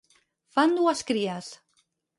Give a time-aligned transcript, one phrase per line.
[0.55, 1.55] Fan dues cries.